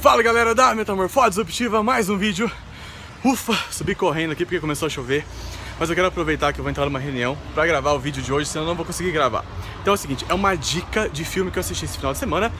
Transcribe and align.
Fala 0.00 0.22
galera 0.22 0.54
da 0.54 0.76
Metamorfose 0.76 1.30
Disruptiva, 1.30 1.82
mais 1.82 2.08
um 2.08 2.16
vídeo. 2.16 2.48
Ufa, 3.24 3.52
subi 3.68 3.96
correndo 3.96 4.30
aqui 4.30 4.44
porque 4.44 4.60
começou 4.60 4.86
a 4.86 4.88
chover. 4.88 5.24
Mas 5.76 5.90
eu 5.90 5.96
quero 5.96 6.06
aproveitar 6.06 6.52
que 6.52 6.60
eu 6.60 6.62
vou 6.62 6.70
entrar 6.70 6.84
numa 6.84 7.00
reunião 7.00 7.36
pra 7.52 7.66
gravar 7.66 7.92
o 7.94 7.98
vídeo 7.98 8.22
de 8.22 8.32
hoje, 8.32 8.48
senão 8.48 8.64
eu 8.64 8.68
não 8.68 8.76
vou 8.76 8.86
conseguir 8.86 9.10
gravar. 9.10 9.44
Então 9.82 9.92
é 9.92 9.94
o 9.94 9.98
seguinte, 9.98 10.24
é 10.28 10.34
uma 10.34 10.54
dica 10.54 11.08
de 11.08 11.24
filme 11.24 11.50
que 11.50 11.58
eu 11.58 11.60
assisti 11.60 11.84
esse 11.84 11.96
final 11.96 12.12
de 12.12 12.18
semana 12.20 12.52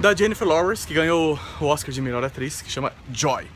da 0.00 0.12
Jennifer 0.12 0.46
Lawrence, 0.46 0.84
que 0.84 0.92
ganhou 0.92 1.38
o 1.60 1.66
Oscar 1.66 1.94
de 1.94 2.00
melhor 2.00 2.24
atriz, 2.24 2.60
que 2.60 2.70
chama 2.70 2.92
Joy. 3.12 3.46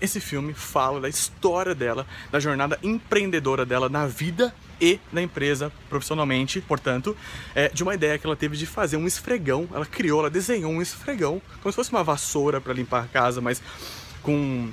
Esse 0.00 0.20
filme 0.20 0.54
fala 0.54 1.00
da 1.00 1.08
história 1.08 1.74
dela, 1.74 2.06
da 2.30 2.38
jornada 2.38 2.78
empreendedora 2.84 3.66
dela 3.66 3.88
na 3.88 4.06
vida 4.06 4.54
e 4.80 5.00
na 5.12 5.22
empresa 5.22 5.72
profissionalmente, 5.88 6.60
portanto, 6.60 7.16
é, 7.54 7.68
de 7.68 7.82
uma 7.82 7.94
ideia 7.94 8.18
que 8.18 8.26
ela 8.26 8.36
teve 8.36 8.56
de 8.56 8.66
fazer 8.66 8.96
um 8.96 9.06
esfregão. 9.06 9.68
Ela 9.74 9.86
criou, 9.86 10.20
ela 10.20 10.30
desenhou 10.30 10.72
um 10.72 10.82
esfregão, 10.82 11.40
como 11.62 11.72
se 11.72 11.76
fosse 11.76 11.90
uma 11.90 12.04
vassoura 12.04 12.60
para 12.60 12.72
limpar 12.72 13.04
a 13.04 13.08
casa, 13.08 13.40
mas 13.40 13.62
com 14.22 14.70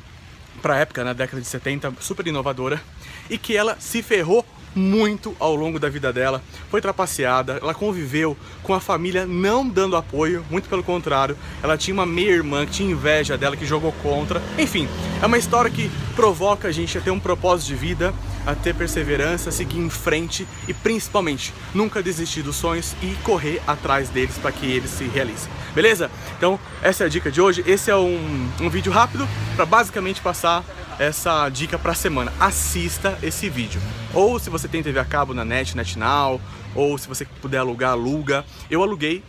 para 0.61 0.77
época, 0.77 1.03
na 1.03 1.13
década 1.13 1.41
de 1.41 1.47
70, 1.47 1.93
super 1.99 2.25
inovadora, 2.27 2.81
e 3.29 3.37
que 3.37 3.57
ela 3.57 3.75
se 3.79 4.01
ferrou 4.01 4.45
muito 4.75 5.35
ao 5.39 5.55
longo 5.55 5.79
da 5.79 5.89
vida 5.89 6.11
dela, 6.11 6.41
foi 6.69 6.81
trapaceada, 6.81 7.59
ela 7.61 7.73
conviveu 7.73 8.35
com 8.63 8.73
a 8.73 8.79
família 8.79 9.25
não 9.25 9.67
dando 9.67 9.95
apoio, 9.95 10.43
muito 10.49 10.67
pelo 10.67 10.83
contrário, 10.83 11.37
ela 11.61 11.77
tinha 11.77 11.93
uma 11.93 12.05
meia-irmã 12.05 12.65
que 12.65 12.73
tinha 12.73 12.91
inveja 12.91 13.37
dela, 13.37 13.55
que 13.55 13.65
jogou 13.65 13.91
contra. 14.01 14.41
Enfim, 14.57 14.87
é 15.21 15.25
uma 15.25 15.37
história 15.37 15.69
que 15.69 15.91
provoca 16.15 16.67
a 16.67 16.71
gente 16.71 16.97
a 16.97 17.01
ter 17.01 17.11
um 17.11 17.19
propósito 17.19 17.67
de 17.67 17.75
vida, 17.75 18.13
a 18.45 18.55
ter 18.55 18.73
perseverança, 18.75 19.51
seguir 19.51 19.79
em 19.79 19.89
frente 19.89 20.47
e 20.67 20.73
principalmente 20.73 21.53
nunca 21.73 22.03
desistir 22.03 22.41
dos 22.41 22.55
sonhos 22.55 22.95
e 23.01 23.15
correr 23.23 23.61
atrás 23.65 24.09
deles 24.09 24.37
para 24.37 24.51
que 24.51 24.65
eles 24.65 24.91
se 24.91 25.05
realizem. 25.05 25.51
Beleza? 25.73 26.11
Então, 26.37 26.59
essa 26.81 27.03
é 27.03 27.07
a 27.07 27.09
dica 27.09 27.31
de 27.31 27.41
hoje. 27.41 27.63
Esse 27.65 27.89
é 27.89 27.95
um, 27.95 28.49
um 28.61 28.69
vídeo 28.69 28.91
rápido 28.91 29.27
para 29.55 29.65
basicamente 29.65 30.21
passar 30.21 30.63
essa 30.99 31.49
dica 31.49 31.77
para 31.77 31.91
a 31.91 31.95
semana. 31.95 32.31
Assista 32.39 33.17
esse 33.23 33.49
vídeo. 33.49 33.81
Ou 34.13 34.39
se 34.39 34.49
você 34.49 34.67
tem 34.67 34.83
TV 34.83 34.99
a 34.99 35.05
cabo 35.05 35.33
na 35.33 35.43
Net, 35.43 35.75
NetNow, 35.75 36.39
ou 36.75 36.97
se 36.97 37.07
você 37.07 37.25
puder 37.41 37.59
alugar, 37.59 37.91
aluga. 37.91 38.45
Eu 38.69 38.83
aluguei 38.83 39.23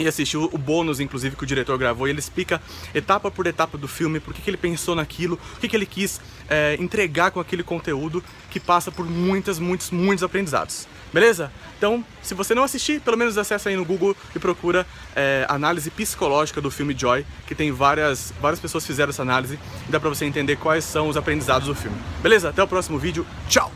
e 0.00 0.08
assisti 0.08 0.36
o 0.36 0.58
bônus, 0.58 0.98
inclusive, 0.98 1.36
que 1.36 1.44
o 1.44 1.46
diretor 1.46 1.76
gravou, 1.78 2.08
e 2.08 2.10
ele 2.10 2.18
explica 2.18 2.60
etapa 2.94 3.30
por 3.30 3.46
etapa 3.46 3.76
do 3.76 3.86
filme, 3.86 4.18
por 4.18 4.32
que, 4.32 4.40
que 4.40 4.48
ele 4.48 4.56
pensou 4.56 4.94
naquilo, 4.94 5.38
o 5.56 5.60
que, 5.60 5.68
que 5.68 5.76
ele 5.76 5.86
quis 5.86 6.20
é, 6.48 6.76
entregar 6.80 7.30
com 7.30 7.38
aquele 7.38 7.62
conteúdo 7.62 8.24
que 8.50 8.58
passa 8.58 8.90
por 8.90 9.06
muitas, 9.06 9.58
muitos, 9.58 9.90
muitos 9.90 10.24
aprendizados. 10.24 10.88
Beleza? 11.12 11.52
Então, 11.76 12.04
se 12.22 12.34
você 12.34 12.54
não 12.54 12.62
assistir, 12.62 13.00
pelo 13.00 13.16
menos 13.16 13.36
acessa 13.36 13.68
aí 13.68 13.76
no 13.76 13.84
Google 13.84 14.16
e 14.34 14.38
procura 14.38 14.86
é, 15.14 15.44
análise 15.48 15.90
psicológica 15.90 16.60
do 16.60 16.70
filme 16.70 16.94
Joy, 16.96 17.26
que 17.46 17.54
tem 17.54 17.72
várias, 17.72 18.32
várias 18.40 18.60
pessoas 18.60 18.86
fizeram 18.86 19.10
essa 19.10 19.22
análise 19.22 19.58
e 19.88 19.90
dá 19.90 19.98
pra 19.98 20.08
você 20.08 20.24
entender 20.24 20.56
quais 20.56 20.84
são 20.84 21.08
os 21.08 21.16
aprendizados 21.16 21.68
do 21.68 21.74
filme. 21.74 21.96
Beleza? 22.22 22.50
Até 22.50 22.62
o 22.62 22.68
próximo 22.68 22.98
vídeo. 22.98 23.26
Tchau! 23.48 23.72